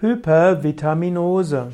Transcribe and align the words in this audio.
Hypervitaminose. 0.00 1.68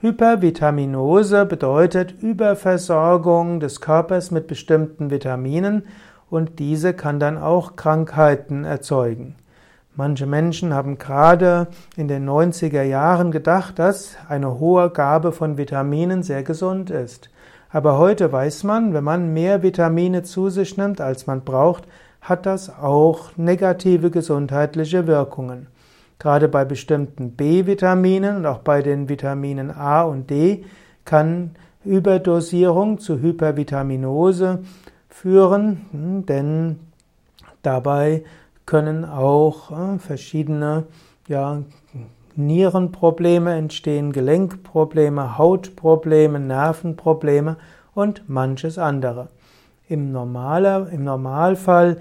Hypervitaminose 0.00 1.46
bedeutet 1.46 2.10
Überversorgung 2.20 3.60
des 3.60 3.80
Körpers 3.80 4.32
mit 4.32 4.48
bestimmten 4.48 5.12
Vitaminen 5.12 5.84
und 6.28 6.58
diese 6.58 6.92
kann 6.92 7.20
dann 7.20 7.38
auch 7.38 7.76
Krankheiten 7.76 8.64
erzeugen. 8.64 9.36
Manche 9.94 10.26
Menschen 10.26 10.74
haben 10.74 10.98
gerade 10.98 11.68
in 11.96 12.08
den 12.08 12.28
90er 12.28 12.82
Jahren 12.82 13.30
gedacht, 13.30 13.78
dass 13.78 14.16
eine 14.28 14.58
hohe 14.58 14.90
Gabe 14.90 15.30
von 15.30 15.56
Vitaminen 15.56 16.24
sehr 16.24 16.42
gesund 16.42 16.90
ist. 16.90 17.30
Aber 17.70 17.96
heute 17.96 18.32
weiß 18.32 18.64
man, 18.64 18.92
wenn 18.92 19.04
man 19.04 19.32
mehr 19.32 19.62
Vitamine 19.62 20.24
zu 20.24 20.50
sich 20.50 20.76
nimmt, 20.76 21.00
als 21.00 21.28
man 21.28 21.42
braucht, 21.42 21.84
hat 22.20 22.44
das 22.44 22.76
auch 22.76 23.36
negative 23.36 24.10
gesundheitliche 24.10 25.06
Wirkungen. 25.06 25.68
Gerade 26.22 26.46
bei 26.46 26.64
bestimmten 26.64 27.32
B-Vitaminen 27.32 28.36
und 28.36 28.46
auch 28.46 28.60
bei 28.60 28.80
den 28.80 29.08
Vitaminen 29.08 29.72
A 29.72 30.02
und 30.02 30.30
D 30.30 30.64
kann 31.04 31.56
Überdosierung 31.84 33.00
zu 33.00 33.20
Hypervitaminose 33.20 34.60
führen, 35.08 35.86
hm, 35.90 36.26
denn 36.26 36.78
dabei 37.62 38.22
können 38.66 39.04
auch 39.04 39.72
äh, 39.72 39.98
verschiedene 39.98 40.84
ja, 41.26 41.62
Nierenprobleme 42.36 43.54
entstehen, 43.54 44.12
Gelenkprobleme, 44.12 45.36
Hautprobleme, 45.38 46.38
Nervenprobleme 46.38 47.56
und 47.94 48.28
manches 48.28 48.78
andere. 48.78 49.26
Im, 49.88 50.12
Normaler, 50.12 50.88
Im 50.92 51.02
Normalfall 51.02 51.96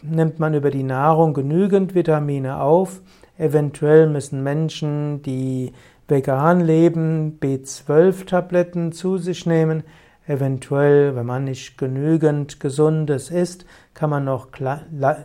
nimmt 0.00 0.38
man 0.38 0.54
über 0.54 0.70
die 0.70 0.82
Nahrung 0.82 1.34
genügend 1.34 1.94
Vitamine 1.94 2.58
auf. 2.62 3.02
Eventuell 3.38 4.08
müssen 4.08 4.42
Menschen, 4.42 5.22
die 5.22 5.72
vegan 6.08 6.60
leben, 6.60 7.38
B12-Tabletten 7.40 8.92
zu 8.92 9.18
sich 9.18 9.44
nehmen. 9.46 9.82
Eventuell, 10.26 11.14
wenn 11.14 11.26
man 11.26 11.44
nicht 11.44 11.78
genügend 11.78 12.58
Gesundes 12.60 13.30
isst, 13.30 13.66
kann 13.94 14.10
man 14.10 14.24
noch 14.24 14.48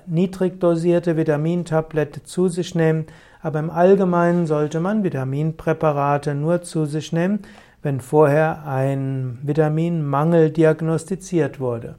niedrig 0.06 0.60
dosierte 0.60 1.18
Vitamintablette 1.18 2.24
zu 2.24 2.50
sich 2.50 2.76
nehmen. 2.76 3.06
Aber 3.42 3.60
im 3.60 3.72
Allgemeinen 3.72 4.46
sollte 4.46 4.80
man 4.80 5.04
Vitaminpräparate 5.04 6.36
nur 6.36 6.62
zu 6.62 6.86
sich 6.86 7.14
nehmen, 7.14 7.40
wenn 7.82 8.00
vorher 8.00 8.68
ein 8.68 9.40
Vitaminmangel 9.42 10.52
diagnostiziert 10.52 11.60
wurde. 11.60 11.96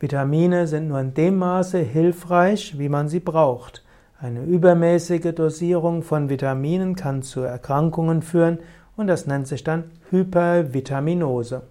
Vitamine 0.00 0.66
sind 0.66 0.88
nur 0.88 1.00
in 1.00 1.14
dem 1.14 1.38
Maße 1.38 1.78
hilfreich, 1.78 2.78
wie 2.78 2.88
man 2.88 3.08
sie 3.08 3.20
braucht. 3.20 3.84
Eine 4.20 4.42
übermäßige 4.42 5.32
Dosierung 5.32 6.02
von 6.02 6.28
Vitaminen 6.28 6.96
kann 6.96 7.22
zu 7.22 7.40
Erkrankungen 7.42 8.22
führen 8.22 8.58
und 8.96 9.06
das 9.06 9.28
nennt 9.28 9.46
sich 9.46 9.62
dann 9.62 9.92
Hypervitaminose. 10.10 11.62